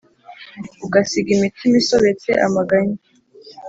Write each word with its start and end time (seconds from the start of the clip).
Ugasiga 0.85 1.29
imitima 1.37 1.75
isobetse 1.81 2.29
amaganya? 2.47 2.97